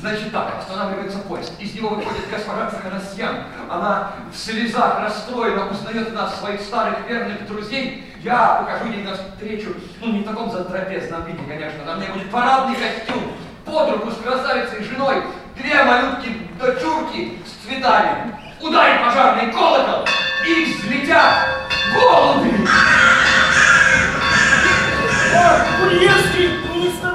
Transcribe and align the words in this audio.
Значит 0.00 0.30
так, 0.30 0.54
останавливается 0.58 1.18
поезд. 1.18 1.52
Из 1.58 1.74
него 1.74 1.88
выходит 1.90 2.30
госпожа 2.30 2.70
Цаханасьян. 2.70 3.44
Она 3.68 4.12
в 4.32 4.36
слезах 4.36 5.00
расстроена, 5.00 5.68
узнает 5.68 6.14
нас, 6.14 6.38
своих 6.38 6.60
старых 6.60 7.08
верных 7.08 7.46
друзей. 7.48 8.04
Я 8.22 8.64
покажу 8.64 8.92
ей 8.92 9.02
навстречу, 9.02 9.74
ну 10.00 10.12
не 10.12 10.20
в 10.20 10.24
таком 10.24 10.50
затрапезном 10.50 11.24
виде, 11.24 11.40
конечно, 11.48 11.84
на 11.84 11.96
мне 11.96 12.08
будет 12.08 12.30
парадный 12.30 12.76
костюм, 12.76 13.32
под 13.64 13.90
руку 13.90 14.10
с 14.10 14.16
красавицей 14.16 14.84
женой, 14.84 15.22
две 15.56 15.82
малютки-дочурки 15.84 17.38
с 17.44 17.66
цветами. 17.66 18.36
Ударит 18.60 19.04
пожарный 19.04 19.52
колокол, 19.52 20.04
и 20.46 20.64
взлетят 20.64 21.48
голуби. 21.94 22.68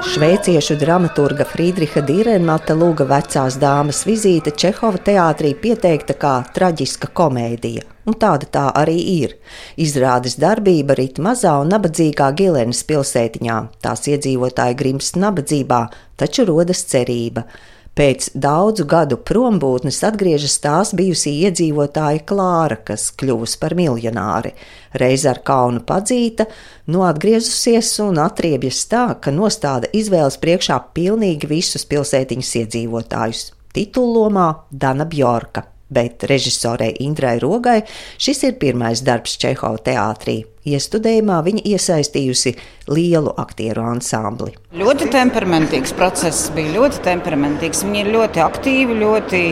Šveiciešu 0.04 0.74
dramaturga 0.76 1.46
Friedriha 1.48 2.02
Dīrenmata 2.04 2.74
lūga 2.76 3.06
vecās 3.08 3.54
dāmas 3.56 4.02
vizīte 4.04 4.52
Čehova 4.52 5.00
teātrī 5.00 5.54
pieteikta 5.56 6.12
kā 6.20 6.32
traģiska 6.54 7.08
komēdija. 7.16 7.86
Un 8.04 8.18
tāda 8.20 8.48
tā 8.56 8.64
arī 8.76 8.98
ir. 9.14 9.32
Izrādes 9.80 10.36
darbība 10.36 10.98
rit 11.00 11.16
mazā 11.24 11.54
un 11.62 11.72
nabadzīgā 11.72 12.28
Gilenas 12.36 12.84
pilsētiņā. 12.84 13.56
Tās 13.80 14.04
iedzīvotāji 14.12 14.76
grimst 14.82 15.16
nabadzībā, 15.16 15.80
taču 16.20 16.44
rodas 16.52 16.84
cerība. 16.90 17.46
Pēc 17.94 18.32
daudzu 18.34 18.82
gadu 18.90 19.20
prombūtnes 19.22 20.00
atgriežas 20.08 20.56
tās 20.62 20.90
bijusī 20.98 21.30
iedzīvotāja 21.46 22.24
Klāra, 22.26 22.80
kas 22.88 23.12
kļuvusi 23.14 23.60
par 23.60 23.76
miljonāri. 23.78 24.50
Reiz 24.98 25.22
ar 25.30 25.38
kaunu 25.46 25.84
padzīta, 25.86 26.48
no 26.90 27.04
atgriezusies 27.06 27.92
un 28.02 28.18
atriebjas 28.24 28.80
tā, 28.90 29.04
ka 29.22 29.30
nostāda 29.34 29.92
izvēles 29.94 30.40
priekšā 30.42 30.80
pilnīgi 30.96 31.50
visus 31.52 31.86
pilsētiņas 31.86 32.50
iedzīvotājus. 32.64 33.44
Titullomā 33.74 34.48
Dana 34.70 35.06
Bjorka 35.06 35.68
bet 35.92 36.24
režisorei 36.30 36.94
Indrai 37.04 37.38
Rogai 37.42 37.82
šis 38.18 38.42
ir 38.48 38.58
pirmais 38.60 39.02
darbs 39.04 39.36
Čehova 39.40 39.80
teātrī. 39.84 40.42
Iestudējumā 40.64 41.42
viņa 41.44 41.62
iesaistījusi 41.74 42.54
lielu 42.88 43.34
aktieru 43.36 43.84
ansambli. 43.84 44.54
Ļoti 44.80 45.10
temperamentīgs 45.12 45.92
process 45.96 46.48
bija 46.56 46.72
ļoti 46.78 47.02
temperamentīgs. 47.04 47.84
Viņi 47.84 48.00
ir 48.00 48.12
ļoti 48.14 48.40
aktīvi, 48.44 48.96
ļoti 49.02 49.42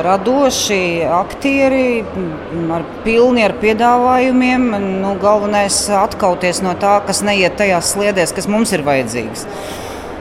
radoši 0.00 0.80
aktieri, 1.12 2.00
ar 2.72 2.86
pilni 3.04 3.44
ar 3.44 3.56
piedāvājumiem. 3.60 4.66
Nu, 5.02 5.12
galvenais 5.20 5.82
atkauties 6.00 6.62
no 6.64 6.72
tā, 6.80 6.96
kas 7.04 7.20
neiet 7.26 7.58
tajās 7.60 7.92
sliedēs, 7.94 8.32
kas 8.36 8.48
mums 8.48 8.72
ir 8.76 8.86
vajadzīgs. 8.86 9.44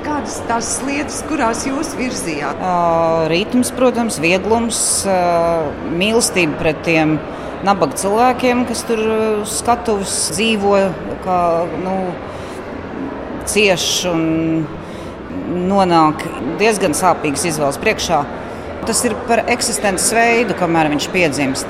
Kādas 0.10 0.40
tās 0.50 0.68
lietas, 0.82 1.20
kurās 1.30 1.60
jūs 1.68 1.92
virzījāt? 1.94 2.58
Uh, 2.58 3.28
ritms, 3.30 3.70
protams, 3.78 4.16
vieglums, 4.18 4.80
uh, 5.06 5.68
mīlestība 5.94 6.58
pret 6.58 6.80
tiem 6.88 7.12
nabaga 7.68 7.94
cilvēkiem, 8.00 8.64
kas 8.66 8.82
tur 8.90 9.04
uz 9.44 9.54
skatuves 9.60 10.16
dzīvo, 10.34 10.80
kā 11.22 11.40
nu, 11.84 11.94
cieši 13.54 14.10
un 14.10 14.24
nonāk 15.70 16.26
diezgan 16.58 16.98
sāpīgas 16.98 17.46
izvēles 17.52 17.78
priekšā. 17.84 18.24
Tas 18.90 19.04
ir 19.06 19.14
par 19.30 19.44
eksistences 19.46 20.10
veidu, 20.18 20.58
kamēr 20.58 20.90
viņš 20.96 21.10
piedzimst. 21.14 21.70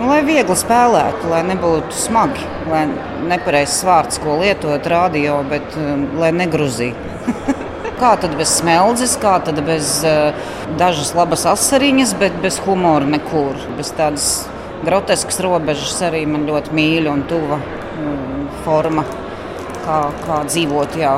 Nu, 0.00 0.08
lai 0.10 0.24
viegli 0.26 0.58
spēlētu, 0.58 1.30
lai 1.30 1.44
nebūtu 1.46 1.94
smagi, 1.94 2.42
lai 2.72 2.88
nepareizs 3.30 3.84
vārds, 3.86 4.18
ko 4.18 4.40
lietot 4.42 4.90
radio, 4.90 5.38
bet 5.46 5.78
um, 5.78 6.08
lai 6.18 6.34
negruzītu. 6.34 7.09
Kā 8.00 8.14
tad 8.20 8.34
bez 8.38 8.54
smeldzes, 8.60 9.16
kā 9.20 9.36
tad 9.44 9.60
bez 9.66 10.00
uh, 10.08 10.32
dažas 10.80 11.12
labas 11.16 11.44
asariņas, 11.50 12.14
bet 12.20 12.36
bez 12.44 12.60
humora 12.64 13.08
nekur. 13.08 13.58
Bez 13.78 13.92
tādas 13.96 14.28
groteskas 14.86 15.40
robežas 15.44 16.00
arī 16.06 16.24
man 16.28 16.46
ļoti 16.48 16.76
mīļa 16.76 17.12
un 17.12 17.24
tuva 17.30 17.60
um, 17.60 18.46
forma, 18.64 19.04
kā, 19.84 20.02
kā 20.24 20.42
dzīvot. 20.48 21.00
Jā. 21.00 21.16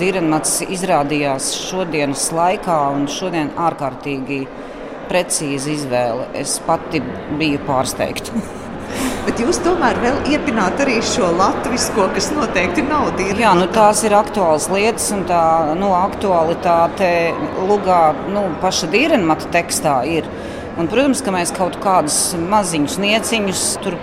Direnmats 0.00 0.60
izrādījās 0.66 1.50
šodienas 1.64 2.28
laikā 2.36 2.78
un 2.94 3.08
šodien 3.10 3.52
ārkārtīgi 3.58 4.44
precīza 5.10 5.74
izvēle. 5.74 6.30
Es 6.38 6.58
pati 6.66 7.02
biju 7.40 7.62
pārsteigta. 7.66 8.46
Bet 9.26 9.40
jūs 9.42 9.58
tomēr 9.60 9.98
vēl 10.00 10.20
iepināt 10.32 10.80
arī 10.80 10.96
šo 11.04 11.28
latviešu, 11.36 12.06
kas 12.14 12.30
noteikti 12.32 12.84
nav 12.86 13.10
dīvaini. 13.18 13.42
Jā, 13.44 13.50
nu, 13.58 13.66
tās 13.72 14.00
ir 14.08 14.14
aktuālas 14.16 14.70
lietas, 14.72 15.10
un 15.12 15.26
tā 15.28 15.42
nu, 15.76 15.90
aktualitāte 15.96 17.10
lugā, 17.68 18.00
nu, 18.32 18.46
paša 18.62 18.88
dīrenmata 18.94 19.50
tekstā 19.52 19.98
ir. 20.08 20.30
Un, 20.80 20.88
protams, 20.88 21.20
ka 21.20 21.34
mēs 21.34 21.52
kaut 21.52 21.76
kādus 21.84 22.16
maziņus 22.40 22.96
nieciņus 23.02 23.66
tur 23.84 23.98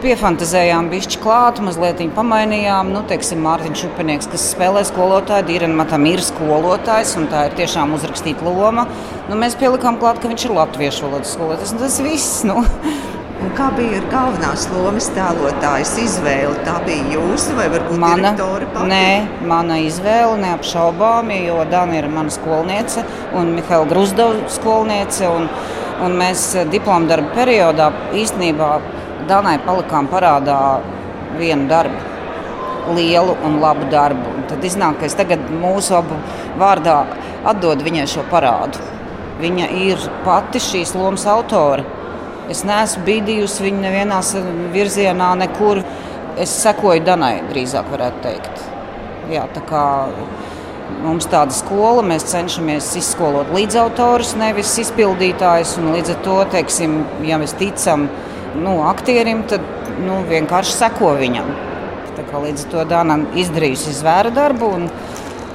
piefantazējām, 0.00 0.88
bišķi 0.92 1.20
klāt, 1.20 1.58
mazliet 1.64 2.00
pamainījām. 2.14 2.94
Nu, 2.94 3.02
teiksim, 3.10 3.42
Mārtiņš 3.44 3.84
Upenieks, 3.90 4.30
kas 4.30 4.46
spēlē 4.54 4.86
skolotāju, 4.88 5.48
Dīrenmatam 5.50 6.06
ir 6.08 6.22
skolotājs, 6.24 7.16
un 7.20 7.26
tā 7.32 7.48
ir 7.48 7.58
tiešām 7.58 7.98
uzrakstīta 7.98 8.46
loma. 8.46 8.86
Nu, 9.28 9.36
mēs 9.42 9.58
pielikām 9.60 9.98
klāt, 10.00 10.22
ka 10.22 10.30
viņš 10.30 10.46
ir 10.46 10.56
latviešu 10.56 11.08
valodas 11.08 11.34
skolotājs, 11.34 11.74
un 11.74 11.82
tas 11.82 12.02
viss. 12.06 12.44
Nu. 12.48 12.62
Kā 13.40 13.70
bija 13.72 14.02
galvenās 14.12 14.66
lomas 14.68 15.06
tēlotājas 15.16 15.94
izvēle? 16.02 16.58
Tā 16.66 16.74
bija 16.84 17.14
jūsu 17.14 17.54
vai 17.56 17.70
varbūt 17.72 18.00
mana? 18.00 18.32
Nē, 18.90 19.04
mana 19.48 19.78
izvēle 19.80 20.36
neapšaubāmi, 20.42 21.38
jo 21.46 21.62
Dana 21.70 21.96
ir 21.96 22.08
mana 22.12 22.28
skolniece 22.32 23.00
un 23.32 23.54
Mihaila 23.56 23.88
Grusdova 23.88 24.44
skolniece. 24.52 25.30
Un, 25.32 25.48
un 26.04 26.16
mēs 26.20 26.42
diplomu 26.68 27.08
darbu 27.08 27.32
periodā 27.38 27.88
īstenībā 28.20 28.68
Danai 29.30 29.56
palikām 29.64 30.10
parādā 30.12 30.58
vienu 31.38 31.68
darbu. 31.70 32.02
Lielu 32.96 33.38
un 33.46 33.56
labu 33.62 33.88
darbu. 33.88 34.34
Un 34.36 34.44
tad 34.52 34.66
iznāk, 34.68 34.98
ka 35.00 35.08
es 35.08 35.16
tagad 35.16 35.48
mūsu 35.62 35.96
abu 35.96 36.18
vārdā 36.60 36.98
atdodu 37.48 37.88
viņai 37.88 38.04
šo 38.18 38.26
parādu. 38.28 38.84
Viņa 39.40 39.70
ir 39.86 40.10
pati 40.28 40.60
šīs 40.60 40.92
lomas 40.98 41.24
autore. 41.30 41.99
Es 42.50 42.64
neesmu 42.66 43.04
bīdījusi 43.06 43.68
viņu 43.68 43.82
nevienā 43.84 44.20
virzienā, 44.74 45.32
nekur. 45.38 45.84
Es 46.40 46.52
sekoju 46.62 47.04
Danai, 47.06 47.40
drīzāk 47.50 47.90
varētu 47.92 48.22
teikt. 48.24 48.64
Jā, 49.30 49.44
tā 49.54 49.62
kā 49.68 49.84
mums 51.04 51.28
tāda 51.30 51.54
skola, 51.54 52.02
mēs 52.06 52.26
cenšamies 52.32 52.88
izskolot 52.98 53.52
līdzautorus, 53.54 54.34
nevis 54.40 54.72
izpildītājus. 54.82 55.76
Līdz 55.84 56.14
ar 56.16 56.20
to, 56.26 56.36
teiksim, 56.56 57.00
ja 57.26 57.38
mēs 57.40 57.54
ticam 57.60 58.08
nu, 58.58 58.80
aktierim, 58.88 59.44
tad 59.50 59.64
nu, 60.02 60.20
vienkārši 60.30 60.76
seko 60.80 61.14
viņam. 61.20 61.54
Tā 62.18 62.26
kā 62.28 62.42
līdz 62.42 62.66
ar 62.66 62.74
to 62.74 62.86
Dāna 62.90 63.18
izdarījusi 63.38 63.94
zvēra 64.00 64.34
darbu, 64.34 64.74
un, 64.80 64.86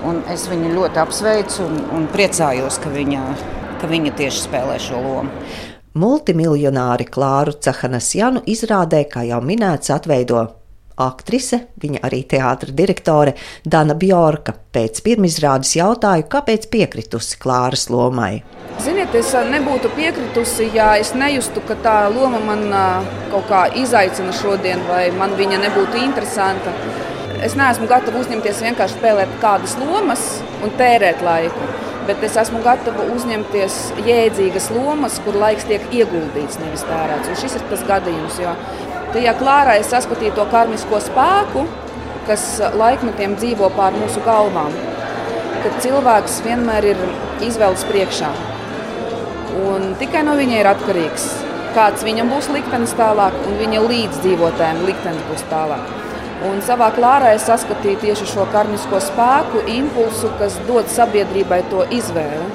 un 0.07 0.23
es 0.31 0.47
viņu 0.51 0.73
ļoti 0.77 1.03
apsveicu 1.03 1.63
un, 1.67 1.79
un 1.99 2.11
priecājos, 2.13 2.79
ka 2.83 2.93
viņa, 2.93 3.23
ka 3.81 3.91
viņa 3.91 4.19
tieši 4.21 4.45
spēlē 4.47 4.79
šo 4.81 5.03
lomu. 5.03 5.74
Multimiljonāri 5.95 7.05
Klāru 7.07 7.53
Cahanasjanu 7.55 8.41
izrādē, 8.51 9.05
kā 9.07 9.21
jau 9.23 9.37
minēts, 9.39 9.87
atveido 9.95 10.41
aktrise, 10.99 11.61
viņa 11.79 12.01
arī 12.03 12.19
teātra 12.27 12.73
direktore 12.75 13.31
Dana 13.63 13.95
Bjorka. 13.95 14.51
Pēc 14.75 14.99
pirmizrādes 15.05 15.71
jautāju, 15.77 16.27
kāpēc 16.27 16.67
piekritusi 16.73 17.39
Klāras 17.39 17.87
lomai. 17.87 18.43
Ziniet, 18.83 19.15
es 19.15 19.31
nebūtu 19.55 19.93
piekritusi, 19.95 20.67
ja 20.75 20.97
es 20.99 21.13
nejustu, 21.15 21.63
ka 21.63 21.79
tā 21.79 21.97
loma 22.11 22.43
man 22.43 22.67
kaut 23.31 23.47
kā 23.47 23.63
izaicina 23.79 24.35
šodien, 24.35 24.83
vai 24.91 25.05
man 25.15 25.39
viņa 25.39 25.63
nebūtu 25.63 26.03
interesanta. 26.03 26.75
Es 27.39 27.55
neesmu 27.55 27.87
gatava 27.87 28.19
uzņemties 28.19 28.63
vienkārši 28.67 28.99
spēlēt 28.99 29.39
kādas 29.39 29.79
lomas 29.79 30.27
un 30.59 30.75
tērēt 30.75 31.23
laiku 31.23 31.94
bet 32.07 32.23
es 32.25 32.37
esmu 32.39 32.61
gatava 32.65 33.05
uzņemties 33.15 33.77
jēdzīgas 34.05 34.69
lomas, 34.75 35.17
kur 35.25 35.37
laiks 35.41 35.67
tiek 35.69 35.85
ieguldīts, 35.93 36.59
nevis 36.61 36.85
tērēts. 36.87 37.31
Un 37.31 37.39
šis 37.41 37.57
ir 37.57 37.65
tas 37.71 37.85
gadījums, 37.89 38.39
jo 38.43 38.53
tajā 39.15 39.33
klārā 39.39 39.77
es 39.79 39.89
saskatīju 39.93 40.35
to 40.37 40.45
karmisko 40.51 41.01
spēku, 41.03 41.65
kas 42.29 42.45
laikmetiem 42.77 43.37
dzīvo 43.39 43.69
pār 43.77 43.97
mūsu 43.97 44.23
galvām. 44.25 44.73
Kad 45.65 45.81
cilvēks 45.81 46.41
vienmēr 46.45 46.91
ir 46.93 47.03
izvēles 47.45 47.85
priekšā. 47.89 48.31
Un 49.65 49.93
tikai 49.99 50.21
no 50.27 50.35
viņa 50.37 50.59
ir 50.61 50.69
atkarīgs, 50.69 51.29
kāds 51.77 52.05
viņam 52.05 52.29
būs 52.33 52.51
liktenis 52.53 52.95
tālāk, 52.99 53.37
un 53.47 53.61
viņa 53.61 53.85
līdzdzīvotājiem 53.89 54.83
liktenis 54.89 55.29
būs 55.31 55.45
tālāk. 55.51 56.04
Un 56.45 56.61
savā 56.65 56.91
klārā 56.93 57.31
es 57.35 57.45
saskatīju 57.47 58.01
tieši 58.03 58.27
šo 58.29 58.45
karmisko 58.53 58.99
spēku, 59.01 59.63
impulsu, 59.71 60.29
kas 60.39 60.57
dod 60.67 60.89
sabiedrībai 60.91 61.63
to 61.71 61.85
izvēli. 61.97 62.47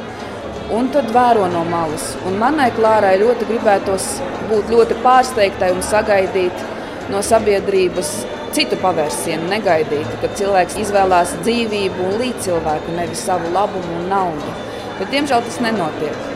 Un 0.76 0.90
tad 0.94 1.08
vēro 1.10 1.48
no 1.50 1.64
malas. 1.66 2.12
Un 2.28 2.36
manai 2.38 2.68
klārai 2.76 3.16
ļoti 3.18 3.48
gribētos 3.48 4.06
būt 4.50 4.70
ļoti 4.70 4.98
pārsteigtai 5.02 5.72
un 5.74 5.82
sagaidīt 5.82 6.62
no 7.10 7.22
sabiedrības 7.26 8.12
citu 8.54 8.78
pavērsienu, 8.82 9.48
negaidītu, 9.50 10.18
kad 10.22 10.36
cilvēks 10.38 10.78
izvēlās 10.84 11.34
dzīvību 11.44 12.06
un 12.06 12.18
līdzcilvēku, 12.22 12.94
nevis 12.98 13.24
savu 13.26 13.50
labumu 13.54 13.98
un 14.00 14.06
naudu. 14.10 14.54
Bet, 14.98 15.10
diemžēl 15.14 15.42
tas 15.46 15.58
nenotiek. 15.64 16.28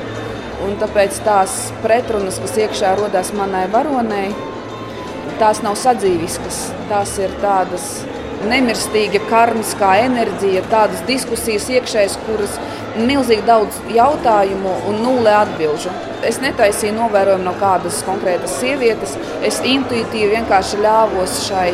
Un 0.64 0.76
tāpēc 0.80 1.18
tās 1.26 1.56
pretrunas, 1.82 2.38
kas 2.42 2.58
iekšā 2.64 2.94
rodas 2.98 3.32
manai 3.36 3.66
varonei, 3.72 4.30
tās 5.40 5.62
nav 5.64 5.78
sadzīviskas. 5.80 6.60
Tās 6.90 7.16
ir 7.22 7.32
tādas 7.42 7.88
nemirstīga 8.48 9.22
karmiskā 9.28 9.94
enerģija, 10.04 10.64
tādas 10.72 11.02
diskusijas 11.08 11.68
iekšējas, 11.72 12.16
kuras 12.26 12.58
milzīgi 12.94 13.46
daudz 13.46 13.78
jautājumu 13.94 14.74
un 14.90 15.00
nulle 15.02 15.32
atbildžu. 15.34 15.92
Es 16.26 16.40
netaisīju 16.42 16.94
novērojumu 16.96 17.48
no 17.48 17.54
kādas 17.60 18.02
konkrētas 18.06 18.58
sievietes. 18.60 19.16
Es 19.44 19.60
intuitīvi 19.64 20.32
vienkārši 20.36 20.80
ļāvos 20.84 21.40
šai 21.48 21.68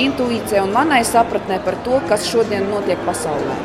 intuīcijai 0.00 0.64
un 0.64 0.74
manai 0.74 1.02
sapratnē 1.06 1.60
par 1.64 1.78
to, 1.86 1.98
kas 2.08 2.28
šodien 2.30 2.68
notiek 2.70 3.00
pasaulē. 3.08 3.58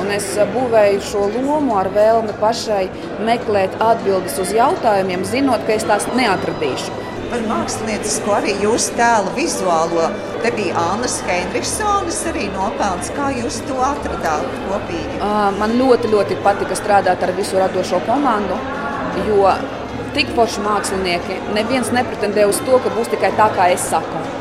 Un 0.00 0.12
es 0.12 0.28
būvēju 0.52 1.00
šo 1.04 1.24
lomu 1.34 1.76
ar 1.80 1.88
vēlmi 1.92 2.36
pašai 2.40 2.84
meklēt 3.26 3.78
atbildes 3.80 4.36
uz 4.42 4.52
jautājumiem, 4.56 5.24
zinot, 5.24 5.64
ka 5.66 5.76
es 5.76 5.88
tās 5.88 6.08
neatradīšu 6.16 7.05
par 7.30 7.42
māksliniecisko 7.48 8.34
arī 8.38 8.54
jūsu 8.62 8.94
tēlu 8.98 9.32
vizuālo. 9.36 10.08
Te 10.44 10.52
bija 10.54 10.76
Annas 10.92 11.18
Henrikssonas 11.26 12.20
arī 12.30 12.46
nopelns. 12.54 13.10
Kā 13.16 13.30
jūs 13.34 13.60
to 13.68 13.78
atradāt 13.82 14.46
kopīgi? 14.68 15.20
Man 15.60 15.76
ļoti, 15.80 16.12
ļoti 16.14 16.38
patika 16.46 16.78
strādāt 16.78 17.24
ar 17.26 17.34
visu 17.38 17.58
radošo 17.60 18.02
komandu, 18.08 18.58
jo 19.28 19.50
tik 20.16 20.32
forši 20.36 20.64
mākslinieki 20.64 21.42
neviens 21.56 21.92
nepretendē 21.92 22.48
uz 22.48 22.62
to, 22.64 22.80
ka 22.80 22.94
būs 22.96 23.12
tikai 23.12 23.34
tā, 23.36 23.50
kā 23.56 23.70
es 23.74 23.90
saku 23.90 24.35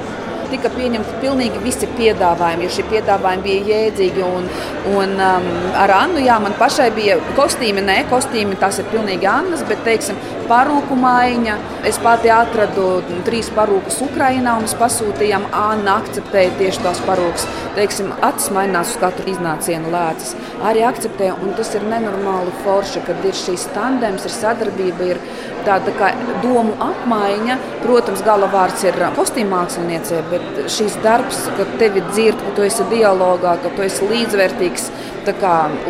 tika 0.55 0.71
pieņemti 0.75 1.19
pilnīgi 1.21 1.61
visi 1.63 1.89
piedāvājumi, 1.97 2.65
jo 2.65 2.73
šie 2.77 2.87
piedāvājumi 2.93 3.45
bija 3.45 3.65
jēdzīgi. 3.73 4.23
Un, 4.25 4.47
un 4.95 5.15
um, 5.19 5.49
ar 5.75 5.93
Annu, 5.99 6.23
jā, 6.23 6.37
man 6.43 6.55
pašai 6.59 6.89
bija 6.95 7.19
kostīmi, 7.37 7.83
nē, 7.85 8.01
kostīmi 8.11 8.57
tas 8.61 8.79
ir 8.79 8.89
pilnīgi 8.93 9.27
Annas, 9.29 9.65
bet, 9.67 9.83
teiksim, 9.87 10.19
parūku 10.49 10.95
maiņa. 10.99 11.57
Es 11.89 11.99
pati 12.01 12.31
atradu 12.33 13.01
trīs 13.27 13.49
parūkus 13.55 13.99
Ukrajinā 14.05 14.55
un 14.59 14.65
mēs 14.65 14.75
pasūtījām. 14.79 15.49
Anna 15.55 15.99
akceptēja 16.01 16.53
tieši 16.59 16.83
tās 16.85 17.01
parūkas. 17.05 17.47
Teiksim, 17.75 18.11
acis 18.25 18.51
mainās 18.55 18.93
uz 18.93 19.01
katru 19.01 19.27
iznācienu 19.33 19.91
lēcas. 19.93 20.35
Arī 20.65 20.85
akceptēja, 20.87 21.35
un 21.43 21.55
tas 21.57 21.73
ir 21.75 21.85
nenormāli 21.89 22.53
forši, 22.63 23.03
kad 23.07 23.25
ir 23.27 23.35
šīs 23.37 23.67
tandems, 23.75 24.25
ir 24.27 24.35
sadarbība, 24.35 25.11
ir 25.13 25.21
tāda 25.65 25.93
kā 25.97 26.11
domu 26.43 26.75
apmaiņa. 26.83 27.57
Protams, 27.83 28.23
gala 28.25 28.49
vārds 28.53 28.85
ir 28.87 28.99
kostīm 29.17 29.51
māksliniecei, 29.53 30.21
bet 30.31 30.63
šīs 30.71 30.99
darbs, 31.05 31.45
ka 31.57 31.67
tevi 31.81 32.03
dzird, 32.11 32.39
ka 32.41 32.55
tu 32.57 32.65
esi 32.67 32.87
dialogā, 32.93 33.57
ka 33.63 33.73
tu 33.75 33.85
esi 33.85 34.09
līdzvērtīgs 34.09 34.89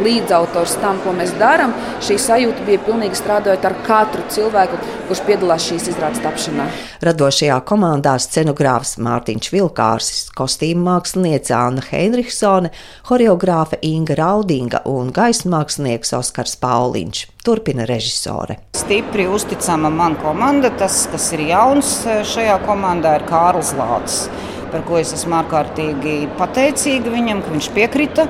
līdzautors 0.05 0.77
tam, 0.81 0.99
ko 1.03 1.11
mēs 1.17 1.33
darām. 1.39 1.73
Šī 2.05 2.17
sajūta 2.21 2.65
bija 2.67 2.79
pilnīgi 2.85 3.19
strādājot 3.19 3.65
ar 3.65 3.75
katru 3.85 4.23
cilvēku, 4.31 4.79
kurš 5.09 5.23
piedalās 5.27 5.67
šīs 5.67 5.89
izrādes 5.91 6.23
tapšanā. 6.23 6.69
Radošajā 7.05 7.59
komandā 7.67 8.15
scenogrāfs 8.21 8.95
Mārtiņš 9.03 9.51
Vilkārsis, 9.53 10.25
kostīmu 10.37 10.85
mākslinieca 10.87 11.59
Anna 11.67 11.83
Heinrichsone, 11.89 12.71
horeogrāfe 13.09 13.81
Inga 13.85 14.15
Raudinga 14.21 14.85
un 14.89 15.11
gaisa 15.15 15.51
mākslinieks 15.51 16.15
Oskars 16.17 16.55
Pauliņš. 16.61 17.25
Turpina 17.45 17.85
režisore. 17.85 18.57
Stipri 18.73 19.27
uzticama 19.27 19.89
man 19.89 20.15
komanda. 20.17 20.71
Tas, 20.73 21.03
kas 21.11 21.27
ir 21.35 21.45
jauns 21.51 21.99
e, 22.09 22.23
šajā 22.25 22.55
komandā, 22.65 23.19
ir 23.19 23.25
Kārls 23.29 23.75
Lācis, 23.77 24.25
par 24.71 24.81
ko 24.87 24.97
es 24.97 25.13
esmu 25.13 25.37
ārkārtīgi 25.43 26.15
pateicīga 26.39 27.13
viņam, 27.13 27.43
ka 27.45 27.53
viņš 27.53 27.69
piekrita 27.75 28.25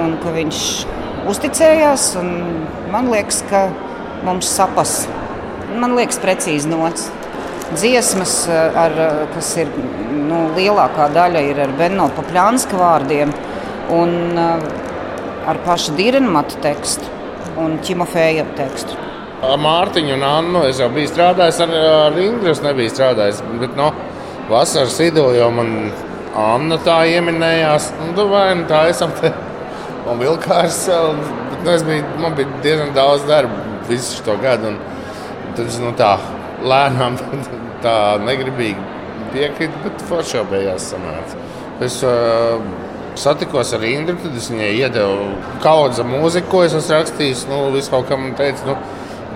un 0.00 0.16
ka 0.22 0.32
viņš 0.34 0.60
uzticējās. 1.30 2.06
Man 2.92 3.10
liekas, 3.12 3.42
ka 3.50 3.66
mums 4.26 4.48
sapas. 4.50 5.04
Man 5.74 5.96
liekas, 5.98 6.20
precīzi 6.22 6.70
nots. 6.70 7.10
Dziesmas, 7.74 8.34
eh, 8.52 8.76
ar, 8.78 8.92
kas 9.34 9.56
ir 9.56 9.70
nu, 10.12 10.50
lielākā 10.56 11.08
daļa, 11.14 11.40
ir 11.50 11.60
ar 11.64 11.72
Benno 11.78 12.10
Paplānska 12.12 12.76
vārdiem 12.78 13.32
un 13.90 14.38
eh, 14.38 14.68
ar 15.48 15.60
pašu 15.64 15.96
Dīrenmatu 15.96 16.60
tekstu 16.62 17.08
un 17.60 17.78
Čimofēja 17.84 18.44
tekstu. 18.58 19.00
Mārtiņu 19.44 20.14
un 20.16 20.22
Annu 20.24 20.62
es 20.68 20.78
jau 20.80 20.88
biju 20.92 21.10
strādājis, 21.10 21.60
ar, 21.64 21.72
ar 22.08 22.18
Ingūru 22.20 22.54
nebiju 22.64 22.92
strādājis. 22.92 23.42
Bet, 23.60 23.74
no, 23.76 23.90
vasaras 24.48 24.96
vidū 25.00 25.26
jau 25.36 25.50
man 25.52 25.74
Anna 26.34 26.78
tā 26.82 27.04
ieminējās, 27.12 27.92
nu, 28.14 28.24
vai 28.30 28.48
nu 28.58 28.64
tā 28.70 28.86
esam 28.90 29.12
te 29.20 29.30
un 30.10 30.20
vilkārs. 30.20 30.84
Bet, 30.88 31.60
nu, 31.64 31.76
biju, 31.88 32.08
man 32.22 32.36
bija 32.38 32.62
diezgan 32.64 32.94
daudz 32.96 33.26
darba 33.28 33.60
visu 33.88 34.22
šo 34.22 34.36
gadu. 34.42 34.74
Tad 35.54 35.66
es 35.66 35.78
nu, 35.82 35.92
tā 35.98 36.16
lēnām, 36.64 37.18
tā 37.84 37.96
negribīgi 38.24 38.90
piekrītu, 39.34 39.84
bet 39.84 40.02
forši 40.08 40.38
jau 40.38 40.48
beigās 40.50 40.90
sanāca. 40.92 41.38
Es 41.82 42.00
uh, 42.06 42.60
satikos 43.18 43.72
ar 43.74 43.86
Indru, 43.86 44.16
tad 44.22 44.36
es 44.38 44.50
viņai 44.50 44.70
iedevu 44.78 45.30
kaudzi 45.62 46.06
mūziku, 46.06 46.50
ko 46.52 46.62
es 46.66 46.76
esmu 46.78 46.98
rakstījis. 46.98 47.46
Nu, 47.50 47.64
Viss 47.74 47.92
kaut 47.92 48.08
kam 48.10 48.28
teica, 48.38 48.66
nu, 48.68 48.76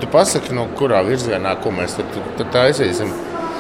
tu 0.03 0.11
pasaki, 0.13 0.55
nu, 0.55 0.69
kurā 0.79 1.03
virzienā, 1.07 1.57
ko 1.63 1.75
mēs 1.75 1.99
tad, 1.99 2.21
tad 2.39 2.53
taisīsim. 2.55 3.11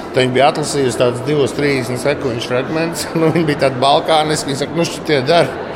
Tad 0.08 0.22
viņa 0.22 0.34
bija 0.34 0.50
atlasījusi 0.52 0.98
tādus 0.98 1.24
divus, 1.26 1.54
trīs 1.54 1.90
sekundžu 2.02 2.50
fragmentus. 2.50 3.08
Nu, 3.18 3.32
viņa 3.34 3.48
bija 3.50 3.64
tāda 3.66 3.82
balkāniska. 3.82 4.50
Viņa 4.50 4.62
saka, 4.62 4.78
nu, 4.78 4.86
šitie 4.88 5.22
dara. 5.28 5.67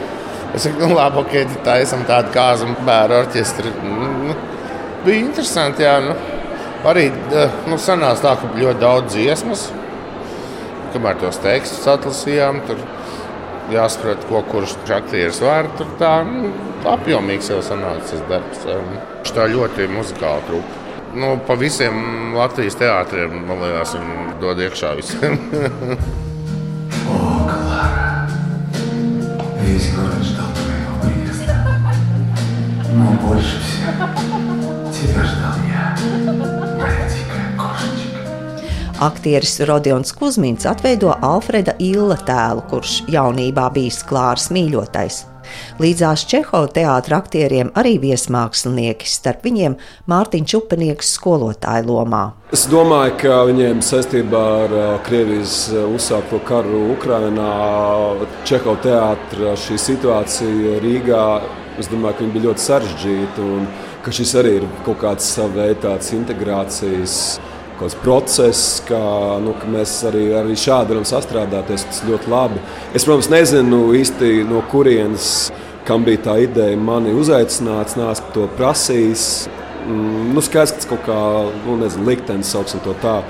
Es 0.53 0.67
saku, 0.67 0.83
nu, 0.85 0.93
labi, 0.93 1.23
ok, 1.23 1.55
tā 1.65 1.79
esam 1.81 2.03
tāda 2.09 2.29
kāza 2.35 2.67
un 2.69 2.75
bērnu 2.85 3.23
orķestri. 3.23 3.71
Nu, 3.87 4.09
nu, 4.29 4.35
bija 5.07 5.23
interesanti, 5.23 5.87
jā. 5.87 5.95
Nu, 6.05 6.17
arī 6.89 7.07
eh, 7.09 7.55
nu, 7.71 7.79
sanāca 7.81 8.27
tā, 8.27 8.35
ka 8.41 8.51
ļoti 8.59 8.83
daudz 8.83 9.15
dziesmas, 9.15 9.63
kamēr 10.93 11.17
tos 11.23 11.41
tekstus 11.41 11.89
atlasījām. 11.95 12.61
Tur, 12.69 12.83
jāsaprot, 13.73 14.27
ko 14.29 14.43
kurš 14.51 14.77
aktieris 14.93 15.41
var. 15.41 15.71
Tur 15.79 15.89
tā 16.01 16.19
nu, 16.29 16.51
apjomīgs 16.93 17.49
jau 17.53 17.63
sanāca 17.65 18.05
tas 18.11 18.27
darbs. 18.29 19.33
Tā 19.33 19.47
ļoti 19.49 19.89
muzikāli 19.93 20.45
trūka. 20.51 20.81
Nu, 21.17 21.37
pa 21.47 21.57
visiem 21.61 22.35
Latvijas 22.37 22.77
teātriem, 22.81 23.41
man 23.49 23.65
liekas, 23.65 23.97
dod 24.41 24.61
iekšā 24.65 24.93
visiem. 25.01 25.41
Aktieris 39.03 39.61
Rodions 39.61 40.13
Kusmins 40.15 40.63
atveido 40.63 41.11
Alfreda 41.27 41.73
Illa 41.82 42.15
tēlu, 42.23 42.63
kurš 42.71 43.01
jaunībā 43.11 43.65
bijis 43.75 43.97
klārs 44.06 44.44
mīļotais. 44.55 45.17
Līdzās 45.82 46.23
Čehova 46.31 46.69
teātra 46.71 47.19
aktieriem 47.19 47.73
arī 47.75 47.97
viesmākslinieki, 47.99 49.09
starp 49.11 49.43
viņiem 49.49 49.75
Mārtiņš 50.06 50.55
Upenieks 50.61 51.11
skolotāja 51.17 51.82
lomā. 51.89 52.21
Es 52.55 52.69
domāju, 52.71 53.17
ka 53.25 53.41
viņiem 53.49 53.81
saistībā 53.82 54.43
ar 54.69 54.77
Krievijas 55.09 55.56
uzsākto 55.82 56.39
karu 56.47 56.85
Ukrainā, 56.94 57.51
Čehova 58.47 58.79
teātra 58.87 59.56
šī 59.65 59.81
situācija 59.89 60.79
Rīgā 60.87 61.27
Es 61.81 61.89
domāju, 61.89 62.19
ka 62.19 62.21
viņi 62.21 62.35
bija 62.35 62.44
ļoti 62.51 62.63
sarežģīti 62.67 63.44
un 63.49 63.63
ka 64.05 64.13
šis 64.13 64.35
arī 64.37 64.51
ir 64.59 64.65
kaut 64.85 64.99
kāds 65.01 65.29
veids 65.55 66.11
integrācijas 66.13 67.15
process, 68.02 68.81
kā 68.88 69.00
nu, 69.43 69.55
mēs 69.72 69.94
arī, 70.08 70.29
arī 70.38 70.56
šādi 70.58 70.94
varam 70.94 71.06
sastrādāties. 71.08 71.86
Tas 71.88 72.02
ļoti 72.08 72.31
labi. 72.32 72.62
Es, 72.94 73.05
protams, 73.05 73.31
nezinu 73.32 73.93
īsti 73.98 74.44
no 74.48 74.62
kurienes, 74.70 75.50
kam 75.88 76.05
bija 76.05 76.22
tā 76.29 76.36
ideja 76.44 76.79
mani 76.79 77.14
uzaicināt, 77.17 77.96
nāc 77.98 78.22
to 78.34 78.48
prasījis. 78.58 79.48
Mm, 79.86 80.31
nu, 80.34 80.43
skaidrs, 80.44 80.76
ka 80.76 80.82
tas 80.82 80.91
kaut 80.93 81.06
kā 81.08 81.19
nu, 81.67 81.76
nezinu, 81.81 82.06
liktenis 82.06 82.52
sauksim 82.55 82.82
to 82.84 82.94
tā. 83.02 83.20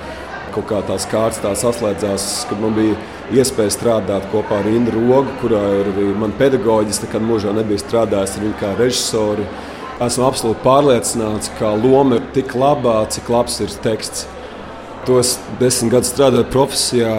Kaut 0.53 0.67
kā 0.69 0.83
tās 0.85 1.07
kārtas 1.09 1.41
tā 1.41 1.55
saslēdzās, 1.57 2.45
kad 2.51 2.59
man 2.61 2.75
bija 2.77 2.97
iespēja 3.33 3.73
strādāt 3.73 4.27
kopā 4.29 4.59
ar 4.61 4.69
Indru 4.69 5.01
Rogu, 5.07 5.33
kurā 5.41 5.63
ir 5.79 5.89
arī 5.95 6.11
mana 6.13 6.37
pedagoģis. 6.37 7.01
Nekad 7.07 7.25
mūžā 7.25 7.55
nebija 7.57 7.81
strādājis 7.81 8.37
ar 8.37 8.45
viņu 8.45 8.59
kā 8.61 8.75
režisoru. 8.77 9.47
Esmu 10.01 10.25
absolūti 10.25 10.63
pārliecināts, 10.65 11.51
ka 11.59 11.75
loma 11.77 12.17
ir 12.17 12.29
tik 12.33 12.55
laba, 12.57 13.03
cik 13.13 13.29
labs 13.33 13.59
ir 13.61 13.75
teksts. 13.85 14.25
Tos 15.03 15.35
desmit 15.59 15.97
gadus 15.97 16.13
strādājot 16.13 16.53
profesijā, 16.55 17.13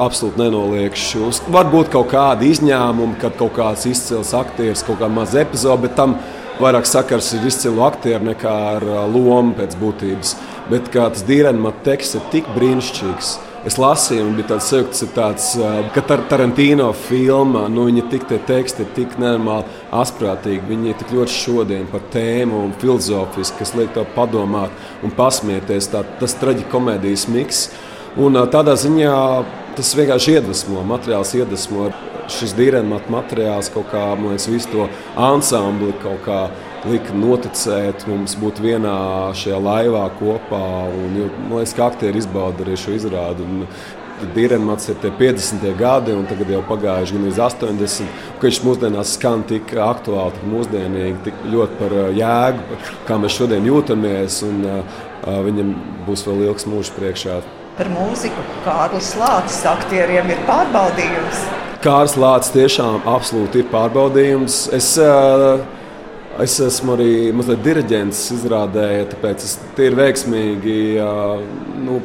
absolūti 0.00 0.40
nenoliekšu. 0.40 1.28
Varbūt 1.52 1.92
kaut 1.92 2.08
kādi 2.14 2.48
izņēmumi, 2.54 3.18
kad 3.20 3.36
kaut 3.38 3.52
kāds 3.58 3.84
izcils 3.90 4.32
aktieris, 4.34 4.82
kaut 4.86 4.98
kāda 4.98 5.12
maza 5.12 5.42
epizode, 5.44 5.84
bet 5.84 5.94
tam 5.98 6.16
vairāk 6.58 6.88
sakars 6.88 7.34
ar 7.36 7.46
izcilu 7.48 7.84
aktieru 7.84 8.32
nekā 8.32 8.56
ar 8.74 8.88
lomu 9.12 9.54
pēc 9.60 9.76
būtības. 9.80 10.34
Bet 10.72 10.88
kā 10.94 11.10
tas 11.12 11.24
dīvainā 11.28 11.74
teksts 11.84 12.16
ir 12.18 12.28
tik 12.32 12.48
brīnišķīgs 12.56 13.36
es 13.68 13.78
lasīju, 13.78 14.24
un 14.26 14.34
bija 14.38 14.52
tāds 14.52 14.68
sajūta, 14.72 14.98
ir 15.04 15.12
tāds, 15.16 15.48
ka 15.94 16.02
tar 16.06 16.24
Tarantino 16.30 16.88
filmā, 17.04 17.66
nu, 17.72 17.86
viņa 17.88 18.06
tik 18.10 18.26
tie 18.30 18.40
teksti 18.48 18.84
ir 18.84 18.90
tik 18.96 19.16
nenormāli 19.22 19.68
asprātīgi, 20.02 20.64
viņi 20.68 20.92
ir 20.92 20.98
tik 21.00 21.14
ļoti 21.14 21.36
šodien 21.36 21.86
par 21.92 22.04
tēmu 22.14 22.64
un 22.66 22.74
filozofiski, 22.82 23.62
kas 23.62 23.74
liek 23.78 23.94
tev 23.94 24.08
padomāt 24.16 24.74
un 25.06 25.14
pasmieties, 25.14 25.92
tā, 25.92 26.04
tas 26.20 26.36
traģikomēdijas 26.42 27.28
miks. 27.32 27.66
Un 28.20 28.36
tādā 28.52 28.74
ziņā 28.76 29.12
tas 29.72 29.94
vienkārši 29.96 30.34
iedvesmo, 30.36 30.82
materiāls 30.84 31.32
iedvesmo. 31.38 31.90
Šis 32.32 32.52
dīvainais 32.54 33.08
materiāls 33.10 33.70
kaut 33.72 33.88
kā, 33.90 34.02
man 34.14 34.30
liekas, 34.32 34.46
visu 34.52 34.68
to 34.70 34.84
ansambli 35.18 35.90
kaut 36.00 36.20
kā 36.24 36.36
lika 36.88 37.16
noticēt 37.16 38.04
mums 38.08 38.36
būt 38.38 38.60
vienā 38.62 38.92
šajā 39.36 39.58
laivā 39.58 40.04
kopā. 40.20 40.60
Un, 40.92 41.16
jo, 41.18 41.30
man 41.48 41.58
liekas, 41.58 41.74
ka 41.76 41.88
aktieri 41.88 42.20
izbauda 42.22 42.64
arī 42.66 42.76
šo 42.78 42.94
izrādi. 42.98 43.48
Un, 43.48 43.66
Dīrenmats 44.36 44.86
ir 44.92 45.00
50. 45.02 45.64
gadi, 45.74 46.12
un 46.14 46.28
tagad 46.30 46.52
jau 46.52 46.60
pagājuši 46.68 47.16
gan 47.16 47.24
līdz 47.26 47.40
80. 47.42 48.20
Ka 48.38 48.46
viņš 48.46 48.60
mūsdienās 48.62 49.14
skan 49.16 49.42
tik 49.50 49.72
aktuāli, 49.82 50.36
tik 50.36 50.44
mūsdienīgi, 50.52 51.16
tik 51.24 51.40
ļoti 51.50 51.80
par 51.80 51.96
jēgu, 52.20 52.78
kā 53.08 53.18
mēs 53.18 53.40
šodien 53.40 53.66
jūtamies. 53.66 54.38
Un, 54.46 54.62
uh, 54.68 55.02
viņam 55.48 55.74
būs 56.06 56.22
vēl 56.28 56.46
ilgs 56.52 56.70
mūžs 56.70 56.94
priekšā. 57.00 57.40
Par 57.72 57.88
mūziku 57.88 58.42
Kārlis 58.66 59.14
Lācis 59.16 59.62
aktieriem 59.64 60.28
ir 60.34 60.40
pārbaudījums. 60.48 61.44
Kārlis 61.82 62.18
Lācis 62.20 62.52
tiešām 62.52 63.06
absolūti 63.08 63.62
ir 63.62 63.70
pārbaudījums. 63.72 64.66
Es, 64.76 64.94
uh, 65.00 65.62
Es 66.40 66.54
esmu 66.64 66.94
arī 66.94 67.28
mazliet 67.36 67.60
diriģents 67.60 68.20
izrādē, 68.32 68.86
tāpēc 69.10 69.42
es 69.44 69.58
tīri 69.76 69.98
veiksmīgi 69.98 70.76
nu, 71.84 71.98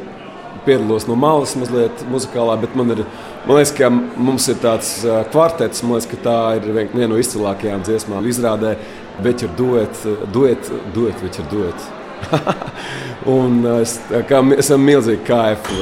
piedalos 0.66 1.06
no 1.08 1.16
malas 1.16 1.54
mazliet 1.56 2.02
muzikālā, 2.12 2.58
bet 2.60 2.76
man 2.76 2.92
ir. 2.92 3.06
Man 3.46 3.56
liekas, 3.56 3.72
ka 3.78 3.88
mums 3.88 4.50
ir 4.52 4.58
tāds 4.60 4.90
kvartets, 5.32 5.80
man 5.80 5.96
liekas, 5.96 6.10
ka 6.10 6.18
tā 6.26 6.40
ir 6.58 6.68
viena 6.76 7.08
no 7.08 7.20
izcilākajām 7.22 7.86
dziesmām. 7.88 8.28
Izrādē, 8.28 8.74
bet 9.24 9.46
ir 9.46 9.56
duet, 9.56 10.04
duet, 10.34 10.68
duet, 10.92 11.24
bet 11.24 11.40
ir 11.40 11.48
duet. 11.54 11.88
un 13.38 13.60
es, 13.78 13.98
kā, 14.28 14.40
esam 14.58 14.84
milzīgi 14.86 15.24
kaifi. 15.28 15.78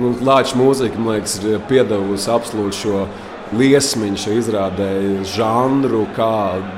Nu, 0.00 0.14
Lāča 0.24 0.58
mūzika, 0.58 0.98
man 0.98 1.18
liekas, 1.18 1.38
ir 1.44 1.62
piedevusi 1.70 2.30
absolūti 2.32 2.80
šo 2.82 3.04
liesmiņu, 3.54 4.20
šo 4.20 4.36
izrādēju 4.40 5.24
žanru, 5.34 6.04
kā 6.16 6.34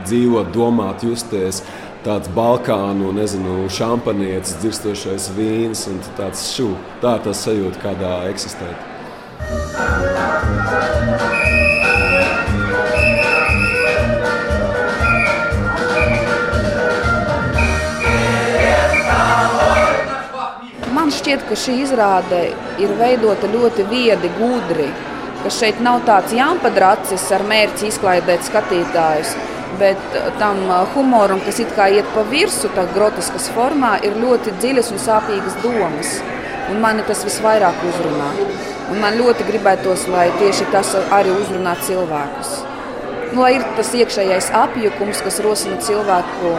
dzīvot, 0.06 0.52
domāt, 0.54 1.06
justies. 1.06 1.62
Tāds 2.06 2.30
balkānu, 2.30 3.10
nezinu, 3.16 3.64
šampanietis, 3.72 4.54
dzirstošais 4.62 5.32
vīns 5.34 5.88
un 5.90 5.98
tāds 6.18 6.44
šu. 6.52 6.70
Tā 7.02 7.16
ir 7.18 7.26
tā 7.26 7.34
sajūta, 7.34 7.82
kādā 7.82 8.12
eksistēt. 8.30 8.92
Man 9.76 10.15
šķiet, 21.36 21.48
ka 21.48 21.56
šī 21.56 21.74
izrāde 21.84 22.38
ir 22.80 22.92
veidota 22.96 23.46
ļoti 23.46 23.84
viedi, 23.90 24.30
gudri 24.38 24.88
šeit 25.46 25.78
nav 25.80 26.00
tāds 26.06 26.32
jāmpadracis 26.34 27.22
ar 27.30 27.44
mērķi 27.46 27.86
izklaidēt 27.86 28.42
skatītājus. 28.42 29.36
Bet 29.78 29.98
uh, 30.16 30.30
tam 30.40 30.64
uh, 30.66 30.86
humoram, 30.94 31.38
kas 31.44 31.60
it 31.60 31.70
kā 31.76 31.88
iet 31.92 32.06
pa 32.14 32.24
virsmu, 32.26 32.70
tā 32.74 32.86
groteskas 32.94 33.50
formā, 33.54 33.98
ir 34.02 34.16
ļoti 34.16 34.56
dziļas 34.58 34.90
un 34.90 34.98
sāpīgas 34.98 35.58
domas. 35.62 36.16
Un 36.72 36.80
mani 36.82 37.04
tas 37.06 37.22
visvairāk 37.22 37.84
uzrunā. 37.86 38.30
Un 38.90 38.98
man 39.02 39.18
ļoti 39.20 39.46
gribētos, 39.46 40.08
lai 40.10 40.30
tieši 40.40 40.66
tas 40.72 40.94
arī 41.14 41.34
uzrunā 41.36 41.76
cilvēkus. 41.86 42.56
Nu, 43.34 43.44
lai 43.44 43.52
ir 43.58 43.68
tas 43.76 43.92
iekšējais 43.94 44.50
apjukums, 44.64 45.22
kas 45.22 45.38
rosina 45.44 45.78
cilvēku 45.82 46.56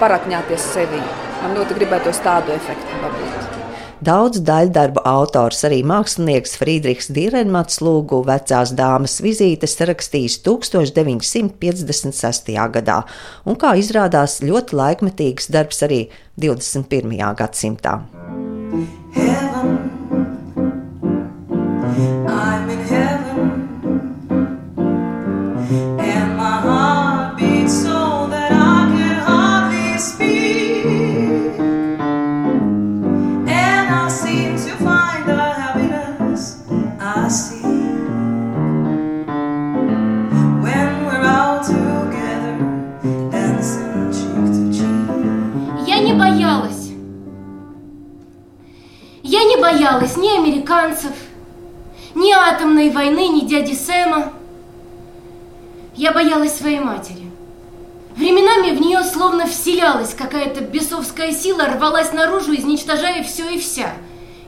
parakņāties 0.00 0.70
sevi. 0.76 1.02
Man 1.42 1.58
ļoti 1.58 1.76
gribētos 1.76 2.24
tādu 2.24 2.56
efektu 2.56 3.04
dabūt. 3.04 3.63
Daudz 4.04 4.42
daļdarbu 4.44 5.00
autors, 5.08 5.62
arī 5.64 5.78
mākslinieks 5.86 6.58
Friedrichs 6.60 7.06
Dīrenmats 7.14 7.78
lūgu 7.84 8.18
vecās 8.26 8.72
dāmas 8.76 9.20
vizītes 9.24 9.78
rakstījis 9.80 10.38
1956. 10.44 12.52
gadā, 12.76 12.98
un 13.48 13.54
kā 13.56 13.70
izrādās 13.80 14.42
ļoti 14.44 14.76
laikmetīgs 14.82 15.48
darbs 15.54 15.78
arī 15.88 16.02
21. 16.36 17.16
gadsimtā. 17.40 17.94
Heaven. 19.14 19.53
Дяди 53.54 53.74
Сэма. 53.74 54.32
Я 55.94 56.10
боялась 56.10 56.56
своей 56.56 56.80
матери. 56.80 57.30
Временами 58.16 58.76
в 58.76 58.80
нее 58.80 59.04
словно 59.04 59.46
вселялась 59.46 60.12
какая-то 60.12 60.62
бесовская 60.62 61.32
сила, 61.32 61.66
рвалась 61.66 62.12
наружу, 62.12 62.52
изничтожая 62.54 63.22
все 63.22 63.48
и 63.50 63.60
вся. 63.60 63.92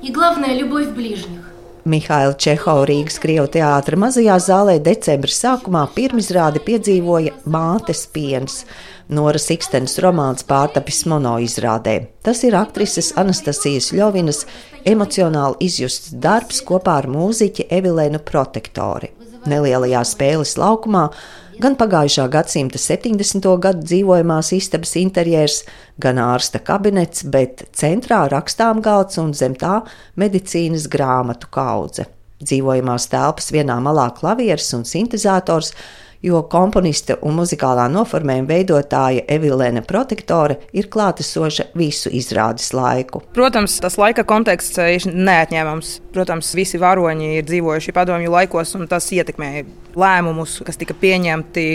И 0.03 0.11
главное, 0.11 0.55
любовь 0.55 0.89
ближних. 0.89 1.53
Mihaila 1.87 2.35
Čehova 2.35 2.83
Rīgas 2.89 3.21
Krievu 3.23 3.47
teātra 3.55 3.95
mazajā 4.03 4.35
zālē 4.43 4.73
decembra 4.83 5.31
sākumā 5.31 5.85
pirmizrādi 5.95 6.59
piedzīvoja 6.67 7.37
Mātes 7.47 8.01
piens. 8.11 8.65
Nora 9.07 9.39
Sikstenes 9.39 9.95
romāns 10.03 10.43
pārtapis 10.49 11.05
monoizrādē. 11.07 11.95
Tas 12.27 12.43
ir 12.43 12.57
aktrises 12.59 13.13
Anastasijas 13.23 13.93
Ļovinas 13.95 14.43
emocionāli 14.83 15.69
izjusts 15.69 16.11
darbs 16.11 16.59
kopā 16.67 16.97
ar 17.05 17.07
mūziķi 17.07 17.69
Evilēnu 17.79 18.19
Protektori. 18.27 19.13
Nelielajā 19.47 20.03
spēles 20.11 20.57
laukumā 20.59 21.07
gan 21.63 21.77
pagājušā 21.79 22.27
gadsimta 22.33 22.79
70. 22.81 23.47
gadu 23.63 23.85
dzīvojamās 23.87 24.53
istabas 24.57 24.95
interjers, 25.01 25.63
gan 26.03 26.21
ārsta 26.21 26.61
kabinets, 26.65 27.25
bet 27.33 27.67
centrā 27.77 28.25
rakstām 28.33 28.83
galds 28.85 29.19
un 29.23 29.33
zem 29.37 29.57
tā 29.59 29.81
medicīnas 30.21 30.89
grāmatu 30.93 31.51
kaudze. 31.53 32.07
Dzīvojamās 32.43 33.09
telpas 33.09 33.49
vienā 33.55 33.79
malā 33.81 34.11
klavieres 34.19 34.69
un 34.77 34.85
sintēzators 34.85 35.73
jo 36.27 36.43
komponiste 36.51 37.17
un 37.23 37.37
muzikālā 37.39 37.87
noformējuma 37.93 38.51
veidotāja 38.51 39.25
Evilēna 39.37 39.83
Protektore 39.87 40.59
ir 40.77 40.89
klātesoša 40.91 41.71
visu 41.79 42.11
izrādes 42.15 42.73
laiku. 42.75 43.23
Protams, 43.37 43.79
tas 43.83 43.99
laika 44.01 44.27
konteksts 44.27 44.81
ir 44.83 45.07
neatņēmams. 45.13 45.93
Protams, 46.17 46.53
visi 46.57 46.81
varoņi 46.83 47.37
ir 47.39 47.47
dzīvojuši 47.47 47.95
padomju 47.95 48.33
laikos, 48.33 48.75
un 48.79 48.89
tas 48.91 49.07
ietekmēja 49.15 49.67
lēmumus, 49.97 50.59
kas 50.67 50.81
tika 50.81 50.97
pieņemti, 50.99 51.67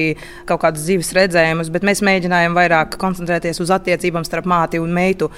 kaut 0.50 0.63
kādas 0.65 0.86
dzīves 0.86 1.13
redzējumus, 1.17 1.72
bet 1.74 1.86
mēs 1.88 2.03
mēģinājām 2.05 2.58
vairāk 2.58 3.00
koncentrēties 3.01 3.62
uz 3.63 3.74
attiecībām 3.74 4.27
starp 4.27 4.50
māti 4.50 4.81
un 4.81 4.93
meitu, 4.93 5.31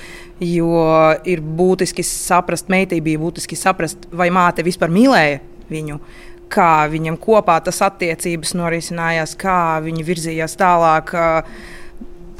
jo 0.43 0.83
ir 1.29 1.43
būtiski 1.43 2.03
saprast, 2.07 2.71
meitai 2.73 2.99
bija 3.03 3.21
būtiski 3.21 3.59
saprast, 3.59 4.09
vai 4.11 4.31
māte 4.33 4.65
vispār 4.65 4.91
mīlēja 4.91 5.41
viņu 5.71 5.99
kā 6.53 6.85
viņam 6.91 7.17
kopā 7.21 7.57
tas 7.65 7.81
attiecības 7.85 8.53
norisinājās, 8.59 9.37
kā 9.39 9.79
viņi 9.85 10.05
virzījās 10.07 10.57
tālāk. 10.59 11.15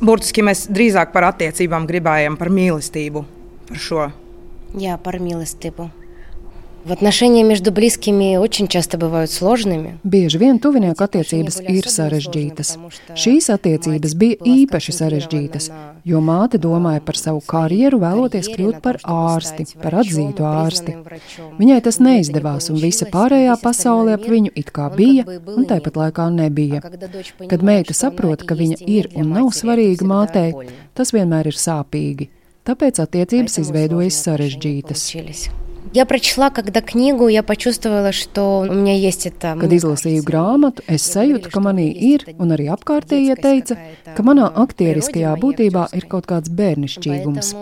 Burtiski 0.04 0.46
mēs 0.46 0.68
drīzāk 0.74 1.14
par 1.16 1.32
attiecībām 1.32 1.88
gribējām, 1.90 2.38
par 2.38 2.52
mīlestību, 2.54 3.26
par 3.70 3.84
šo. 3.88 4.08
Jā, 4.80 4.98
par 5.02 5.20
mīlestību. 5.24 5.90
В 6.89 6.93
отношения 6.93 7.43
между 7.45 7.71
близкими 7.71 8.37
очень 8.37 8.67
часто 8.67 8.97
бывают 8.97 9.31
сложными. 9.31 9.99
Bieži 10.05 10.39
vien 10.39 10.57
tuvinieku 10.57 11.05
attiecības 11.05 11.59
ir 11.61 11.85
sarežģītas. 11.85 12.71
Šīs 13.13 13.51
attiecības 13.53 14.15
bija 14.17 14.39
īpaši 14.41 14.95
sarežģītas, 14.97 15.67
jo 16.09 16.23
māte 16.25 16.57
domāja 16.57 17.03
par 17.05 17.21
savu 17.21 17.43
karjeru, 17.45 17.99
vēloties 18.01 18.49
kļūt 18.55 18.81
par 18.81 19.01
ārsti, 19.05 19.67
par 19.83 19.99
atzītu 20.01 20.49
ārsti. 20.49 20.97
Viņai 21.61 21.79
tas 21.85 22.01
neizdevās, 22.01 22.71
un 22.73 22.81
visa 22.81 23.11
pārējā 23.13 23.59
pasaule 23.61 24.17
ap 24.17 24.25
viņu 24.25 24.55
it 24.55 24.73
kā 24.73 24.89
bija, 24.89 25.29
un 25.45 25.69
tāpat 25.69 26.01
laikā 26.01 26.31
nebija. 26.41 26.81
Kad 27.53 27.69
meita 27.69 27.93
saprot, 27.93 28.49
ka 28.49 28.57
viņa 28.57 28.81
ir 28.87 29.13
un 29.13 29.35
nav 29.37 29.53
svarīga 29.53 30.09
mātei, 30.09 30.55
tas 30.95 31.13
vienmēr 31.13 31.53
ir 31.53 31.59
sāpīgi. 31.69 32.31
Tāpēc 32.65 33.05
attiecības 33.05 33.61
izveidojas 33.67 34.25
sarežģītas. 34.25 35.11
Я 35.95 36.05
прочла, 36.05 36.51
когда 36.51 36.81
книгу, 36.81 37.29
я 37.29 37.43
почувствовала, 37.43 38.13
что 38.13 38.67
у 38.69 38.73
меня 38.73 38.95
есть 38.95 39.27
это. 39.27 39.57
Kad 39.57 39.73
izlasīju 39.73 40.23
grāmatu, 40.23 40.85
es 40.87 41.07
sajūtu, 41.09 41.49
ka 41.51 41.63
manī 41.65 41.89
ir, 41.89 42.27
un 42.37 42.53
arī 42.53 42.69
apkārtējie 42.75 43.37
teica, 43.41 43.79
ka 44.15 44.25
manā 44.27 44.51
aktieriskajā 44.53 45.33
būtībā 45.41 45.89
ir 45.97 46.05
kaut 46.11 46.29
kāds 46.29 46.53
bērnišķīgums. 46.53 47.55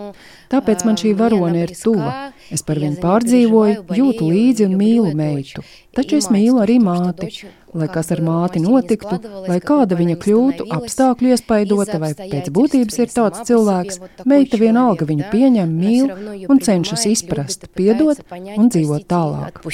Tāpēc 0.51 0.83
man 0.87 0.99
šī 0.99 1.13
varone 1.19 1.63
ir 1.67 1.73
tuva. 1.75 2.33
Es 2.51 2.63
par 2.67 2.79
viņu 2.83 2.99
pārdzīvoju, 3.03 3.87
jūtu 3.95 4.31
līdzi 4.31 4.67
un 4.67 4.75
mīlu 4.79 5.15
meitu. 5.15 5.63
Taču 5.95 6.19
es 6.19 6.29
mīlu 6.31 6.61
arī 6.63 6.77
māti. 6.83 7.31
Lai 7.72 7.88
kas 7.92 8.10
ar 8.12 8.20
māti 8.24 8.60
notiktu, 8.60 9.16
lai 9.48 9.58
kāda 9.64 9.96
viņa 9.96 10.16
kļūtu, 10.20 10.66
apstākļu 10.76 11.32
iespaidota 11.32 12.00
vai 12.02 12.12
pēc 12.18 12.50
būtības 12.52 12.98
ir 13.00 13.14
tāds 13.14 13.46
cilvēks, 13.48 14.00
meita 14.28 14.60
vienalga 14.60 15.08
viņu 15.08 15.30
pieņem, 15.32 15.72
mīl 15.84 16.50
un 16.52 16.60
cenšas 16.60 17.06
izprast, 17.14 17.70
piedot 17.76 18.20
un 18.32 18.68
dzīvot 18.68 19.08
tālāk. 19.08 19.64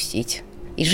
И 0.78 0.86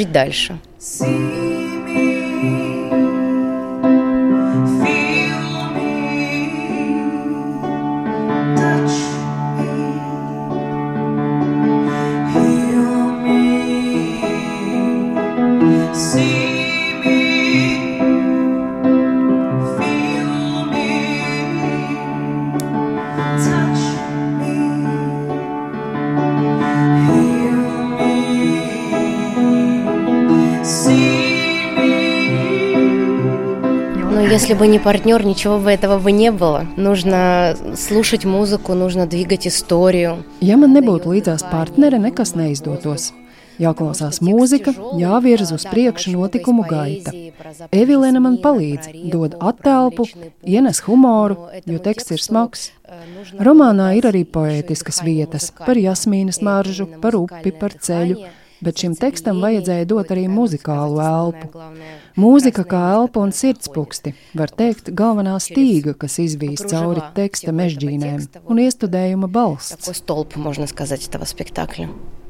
если 34.53 34.53
бы 34.53 34.67
не 34.67 34.79
партнер, 34.79 35.25
ничего 35.25 35.57
бы 35.57 35.71
этого 35.71 35.99
бы 35.99 36.11
не 36.11 36.31
было. 36.31 36.65
Нужно 36.77 37.55
слушать 37.75 38.25
музыку, 38.25 38.73
нужно 38.73 39.07
двигать 39.07 39.47
историю. 39.47 40.23
Ja 40.41 40.55
man 40.57 40.73
nebūtu 40.73 41.09
līdzās 41.09 41.43
partnere, 41.49 41.97
nekas 41.97 42.35
neizdotos. 42.35 43.11
Jāklausās 43.59 44.21
mūzika, 44.23 44.71
jāvirz 44.95 45.51
uz 45.51 45.65
priekšu 45.67 46.13
notikumu 46.13 46.63
gaita. 46.63 47.11
Evilēna 47.75 48.21
man 48.23 48.37
palīdz, 48.39 48.93
dod 49.11 49.35
attēlpu, 49.35 50.05
ienes 50.45 50.79
humoru, 50.85 51.49
jo 51.65 51.79
teksts 51.79 52.15
ir 52.15 52.23
smags. 52.23 52.69
Romānā 53.35 53.95
ir 53.97 54.07
arī 54.07 54.23
poētiskas 54.23 55.03
vietas 55.03 55.51
par 55.57 55.75
jasmīnas 55.75 56.39
maržu, 56.45 56.87
par 57.01 57.17
upi, 57.19 57.51
par 57.51 57.75
ceļu 57.75 58.29
bet 58.63 58.81
šim 58.81 58.95
tekstam 58.99 59.39
vajadzēja 59.43 59.87
dot 59.87 60.11
arī 60.13 60.25
muzikālu 60.31 60.99
elpu. 61.03 61.63
Mūzika 62.14 62.62
kā 62.62 62.80
elpa 62.94 63.24
un 63.24 63.32
sirdspūksti, 63.34 64.12
var 64.38 64.52
teikt, 64.54 64.92
galvenā 64.94 65.32
stīga, 65.42 65.96
kas 65.98 66.20
izvīs 66.22 66.62
cauri 66.70 67.02
teksta 67.16 67.50
mežģīnēm 67.50 68.44
un 68.46 68.60
iestudējuma 68.62 69.26
balsts. 69.34 69.90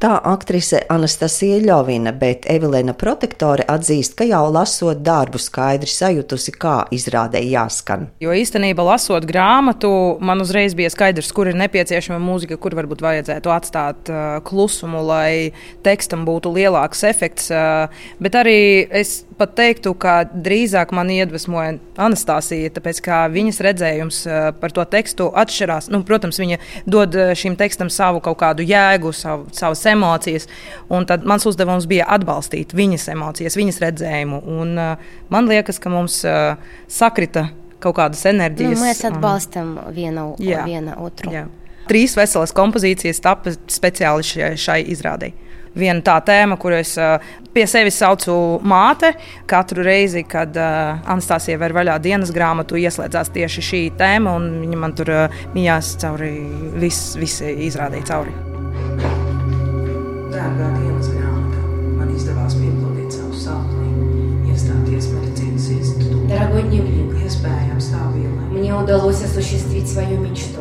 Tā 0.05 0.19
aktrise 0.29 0.83
Anastasija 0.93 1.63
Ļovina, 1.65 2.11
bet 2.21 2.45
Evelēna 2.53 2.93
protektore 3.01 3.65
atzīst, 3.73 4.13
ka 4.19 4.27
jau 4.29 4.43
lasot 4.53 4.99
darbu 5.01 5.41
skaidri 5.41 5.89
sajutusi, 5.89 6.53
kā 6.61 6.75
izrādē 6.93 7.41
jāskan. 7.41 8.11
Jo 8.21 8.35
īstenībā, 8.37 8.85
lasot 8.85 9.25
grāmatu, 9.25 9.89
man 10.21 10.45
uzreiz 10.45 10.77
bija 10.77 10.91
skaidrs, 10.93 11.33
kur 11.33 11.49
ir 11.49 11.57
nepieciešama 11.57 12.19
mūzika, 12.21 12.59
kur 12.61 12.77
varbūt 12.77 13.01
vajadzētu 13.01 13.55
atstāt 13.55 14.13
uh, 14.13 14.27
klusumu, 14.45 15.01
lai 15.09 15.55
tekstam 15.87 16.29
būtu 16.29 16.53
lielāks 16.53 17.01
efekts. 17.09 17.49
Uh, 17.49 17.89
bet 18.21 18.37
arī 18.37 18.59
es 18.85 19.23
pat 19.41 19.57
teiktu, 19.57 19.95
ka 19.97 20.19
drīzāk 20.29 20.93
man 20.93 21.15
iedvesmoja 21.17 21.79
Anastasija, 21.97 22.75
tāpēc 22.77 23.01
ka 23.09 23.23
viņas 23.33 23.63
redzējums 23.65 24.21
uh, 24.29 24.53
par 24.61 24.77
to 24.77 24.85
tekstu 24.85 25.31
atšķirās. 25.33 25.89
Nu, 25.95 26.05
protams, 26.05 26.45
viņa 26.45 26.61
dod 26.85 27.17
uh, 27.17 27.33
šim 27.33 27.57
tekstam 27.57 27.89
savu 27.89 28.21
kaut 28.21 28.43
kādu 28.45 28.69
jēgu, 28.69 29.17
savu, 29.17 29.49
savas 29.57 29.81
emocijas. 29.95 30.49
Tad 31.09 31.27
mans 31.29 31.47
uzdevums 31.49 31.89
bija 31.91 32.09
atbalstīt 32.17 32.75
viņas 32.77 33.09
emocijas, 33.15 33.59
viņas 33.59 33.81
redzējumu. 33.85 34.41
Un, 34.61 34.75
uh, 34.79 35.21
man 35.33 35.51
liekas, 35.51 35.81
ka 35.83 35.93
mums 35.93 36.21
uh, 36.29 36.57
sakrita 36.91 37.49
kaut 37.85 37.99
kādas 37.99 38.25
enerģijas. 38.31 38.79
Nu, 38.79 38.87
mēs 38.87 39.05
atbalstam 39.09 39.77
un... 39.79 39.95
vienu, 39.95 40.33
jā, 40.43 40.65
viena 40.69 40.99
otru. 41.03 41.33
Jā. 41.35 41.47
Trīs 41.89 42.15
veselas 42.17 42.55
kompozīcijas 42.57 43.21
tapa 43.25 43.53
speciāli 43.53 44.25
šai, 44.25 44.53
šai 44.61 44.83
izrādei 44.95 45.35
viena 45.75 46.03
tā 46.07 46.15
tēma, 46.23 46.55
kur 46.61 46.75
es 46.77 46.95
uh, 47.03 47.19
pie 47.55 47.67
sevis 47.71 47.99
saucu 47.99 48.35
māte. 48.67 49.11
Katru 49.51 49.85
reizi, 49.87 50.25
kad 50.29 50.57
Anastasija 50.57 51.59
ver 51.61 51.75
vaļā 51.77 51.99
dienas 52.03 52.33
grāmatu, 52.35 52.79
ieslēdzās 52.81 53.35
tieši 53.35 53.69
šī 53.71 53.85
tēma, 53.99 54.39
un 54.39 54.51
viņa 54.65 54.81
man 54.81 54.97
tur 54.97 55.15
mījās 55.55 55.97
cauri, 56.03 56.35
viss 56.79 57.15
vis 57.21 57.41
izrādīja 57.45 58.13
cauri. 58.15 58.54
Dārgā 60.45 60.67
dienas 60.77 61.07
grāmata, 61.09 61.61
man 61.97 62.11
izdevās 62.13 62.53
piepildīt 62.59 63.15
savu 63.17 63.33
sapni, 63.33 63.87
iestāties 64.53 65.07
medicīnas 65.15 65.69
institūtā. 65.73 66.27
Дорогой 66.35 66.67
дневник, 66.67 67.15
iespējams 67.25 67.89
tā 67.95 68.03
bija. 68.13 68.33
Мне 68.51 68.75
удалось 68.77 69.23
осуществить 69.25 69.89
свою 69.89 70.21
мечту 70.21 70.61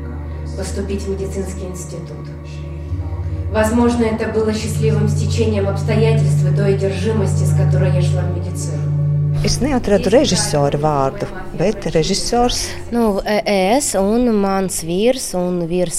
–поступить 0.58 1.06
в 1.06 1.08
медицинский 1.08 1.64
институт. 1.64 2.28
Возможно, 3.50 4.04
это 4.04 4.30
было 4.30 4.52
счастливым 4.52 5.08
стечением 5.08 5.70
обстоятельств 5.70 6.44
и 6.44 6.54
той 6.54 6.74
одержимости, 6.74 7.44
с 7.44 7.56
которой 7.56 7.94
я 7.94 8.02
шла 8.02 8.20
в 8.22 8.36
медицину. 8.36 8.93
Es 9.44 9.58
neatradu 9.60 10.08
režisoru 10.08 10.78
vārdu, 10.80 11.26
bet 11.58 11.84
režisors. 11.92 12.62
Nu, 12.88 13.18
es 13.28 13.90
un 13.98 14.30
mans 14.40 14.78
vīrs, 14.88 15.26
un 15.36 15.58
vīrs 15.68 15.98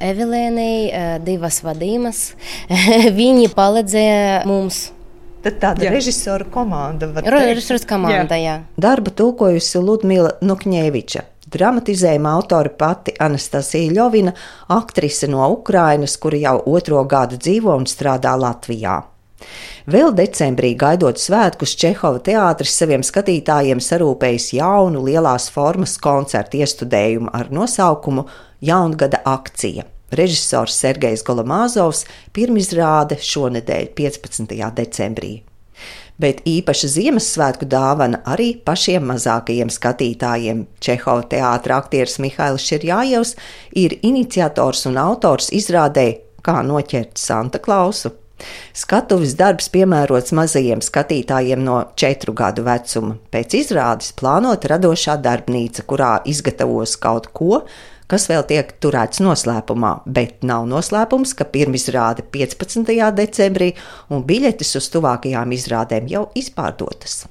Evelēnai, 0.00 1.18
divas 1.26 1.58
vadīmas, 1.60 2.22
viņi 3.20 3.50
palīdzēja 3.52 4.40
mums. 4.48 4.80
Tad 5.44 5.60
tāda 5.60 5.86
jā. 5.90 5.92
režisora 5.92 6.48
komanda 6.48 7.10
var 7.12 7.28
būt. 7.28 7.36
Režisors 7.52 7.84
komanda, 7.88 8.40
jā. 8.40 8.56
jā. 8.62 8.80
Darbu 8.80 9.12
tulkojusi 9.12 9.84
Ludmila 9.84 10.32
Nukņēviča. 10.40 11.26
Dramatizējuma 11.52 12.32
autora 12.40 12.72
pati 12.80 13.12
Anastasija 13.20 13.92
Ļovina, 13.92 14.32
aktrise 14.72 15.28
no 15.28 15.52
Ukrainas, 15.52 16.16
kura 16.16 16.40
jau 16.48 16.58
otro 16.72 17.04
gadu 17.04 17.36
dzīvo 17.36 17.76
un 17.76 17.84
strādā 17.84 18.38
Latvijā. 18.40 19.02
Vēl 19.90 20.12
decembrī, 20.14 20.74
gaidot 20.78 21.18
svētkus, 21.18 21.72
Čehova 21.80 22.20
teātris 22.24 22.74
saviem 22.76 23.04
skatītājiem 23.06 23.80
sarūpējis 23.82 24.52
jaunu 24.58 25.02
lielās 25.06 25.48
formas 25.50 25.96
koncertu 25.98 26.60
iestudējumu 26.60 27.32
ar 27.32 27.50
nosaukumu 27.50 28.26
Jaungada 28.60 29.22
akcija. 29.24 29.86
Režisors 30.10 30.74
Sergejs 30.74 31.22
Golomāzovs 31.26 32.04
pirmizrāde 32.34 33.18
šonadēļ, 33.22 33.92
15. 33.96 34.58
decembrī. 34.76 35.32
Bet 36.20 36.42
īpaša 36.44 36.90
Ziemassvētku 36.92 37.64
dāvana 37.70 38.20
arī 38.28 38.50
pašiem 38.64 39.06
mazākajiem 39.08 39.70
skatītājiem. 39.72 40.66
Čehova 40.82 41.24
teātris 41.30 41.76
aktieris 41.78 42.18
Mihails 42.20 42.66
Širjājevs 42.68 43.36
ir 43.80 43.96
iniciators 44.04 44.84
un 44.90 45.00
autors 45.00 45.48
izrādē 45.56 46.10
Kā 46.44 46.60
noķert 46.64 47.20
Santa 47.20 47.60
Klausu. 47.60 48.19
Skatuves 48.76 49.36
darbs 49.38 49.70
piemērots 49.72 50.34
mazajiem 50.36 50.82
skatītājiem 50.84 51.62
no 51.64 51.78
četru 52.00 52.34
gadu 52.36 52.64
vecuma. 52.66 53.16
Pēc 53.32 53.56
izrādes 53.62 54.12
plānota 54.18 54.74
radošā 54.74 55.16
darbnīca, 55.22 55.86
kurā 55.88 56.12
izgatavos 56.30 56.96
kaut 57.00 57.30
ko, 57.36 57.64
kas 58.10 58.26
vēl 58.30 58.46
tiek 58.50 58.72
turēts 58.82 59.22
noslēpumā, 59.22 59.96
bet 60.06 60.44
nav 60.46 60.66
noslēpums, 60.70 61.34
ka 61.38 61.46
pirmizrāde 61.50 62.26
15. 62.34 62.94
decembrī 63.16 63.74
un 64.10 64.24
biļetes 64.26 64.76
uz 64.80 64.90
tuvākajām 64.94 65.54
izrādēm 65.58 66.10
jau 66.10 66.26
izpārdotas. 66.38 67.22